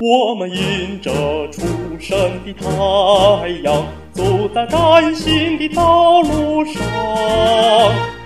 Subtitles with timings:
[0.00, 1.10] 我们迎着
[1.50, 1.62] 初
[1.98, 6.80] 升的太阳，走在崭新的道路上。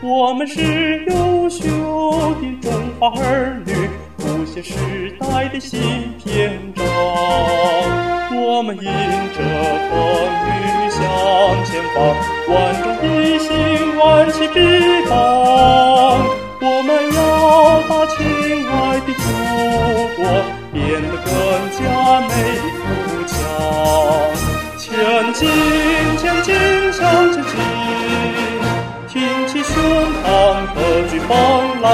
[0.02, 1.64] 我们是优秀
[2.34, 2.70] 的中
[3.00, 3.73] 华儿女，
[4.19, 4.74] 谱写时
[5.19, 5.80] 代的新
[6.23, 6.84] 篇章。
[8.34, 9.41] 我们迎着
[9.89, 9.97] 风
[10.45, 10.50] 雨
[10.91, 11.00] 向
[11.64, 12.05] 前方，
[12.48, 14.61] 万众一心，万旗披
[15.09, 15.16] 榜。
[16.61, 18.19] 我们要把亲
[18.69, 20.62] 爱的祖国。
[20.73, 21.33] 变得更
[21.77, 21.81] 加
[22.29, 22.33] 美
[22.79, 22.83] 富
[23.27, 23.37] 强，
[24.79, 24.89] 前
[25.35, 25.41] 进，
[26.17, 26.55] 前进，
[26.93, 27.01] 向
[27.31, 27.53] 前进，
[29.07, 29.75] 挺起胸
[30.25, 30.27] 膛，
[30.75, 30.77] 何
[31.11, 31.31] 惧风
[31.83, 31.85] 浪。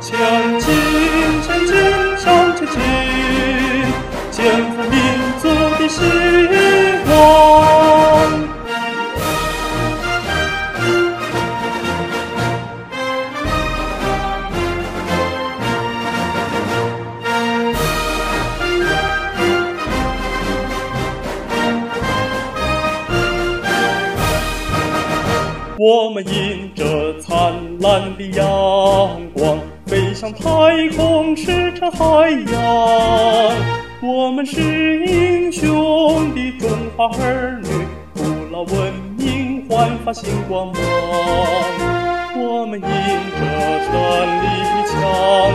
[0.00, 0.16] 前
[0.60, 0.66] 进，
[1.42, 1.76] 前进，
[2.16, 2.24] 向
[2.56, 2.74] 前进，
[4.30, 4.40] 肩
[4.72, 4.96] 负民
[5.42, 5.44] 族
[5.78, 6.65] 的希望。
[25.78, 28.46] 我们迎着灿烂的阳
[29.34, 30.40] 光，飞向太
[30.96, 33.54] 空，驰骋海洋。
[34.00, 37.68] 我们是英雄的中华儿女，
[38.14, 40.76] 古老文明焕发新光芒。
[42.38, 43.38] 我们迎着
[43.84, 43.92] 胜
[44.40, 44.46] 利
[44.88, 44.96] 向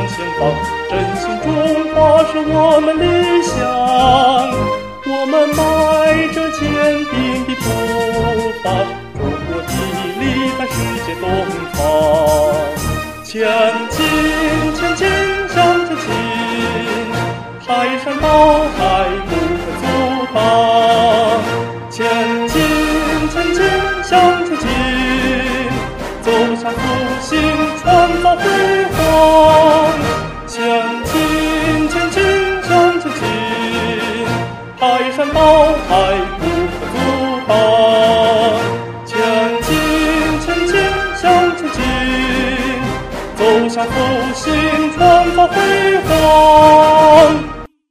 [0.07, 0.39] 前方，
[0.87, 1.49] 振兴中
[1.95, 3.57] 华是我们理想。
[5.03, 5.49] 我们
[11.19, 11.23] 东
[11.73, 11.79] 方，
[13.23, 13.47] 前
[13.89, 13.99] 进，
[14.75, 15.07] 前进，
[15.53, 16.07] 向前进，
[17.65, 17.67] 排
[17.99, 18.25] 山倒
[18.77, 18.79] 海
[19.27, 19.83] 不可阻
[20.33, 20.35] 挡。
[21.89, 21.99] 前
[22.47, 22.55] 进，
[23.29, 23.59] 前进，
[24.03, 24.11] 向
[24.45, 24.65] 前进，
[26.21, 26.77] 走向复
[27.21, 27.29] 兴，
[27.81, 27.83] 创
[28.23, 28.43] 造辉
[28.95, 28.97] 煌。
[30.47, 30.59] 前
[31.05, 32.17] 进，前进，
[32.67, 32.69] 向
[33.01, 33.21] 前进，
[34.79, 35.39] 排山倒
[35.89, 35.91] 海
[43.51, 43.91] 走向复
[44.33, 44.53] 兴，
[44.93, 47.60] 创造辉煌。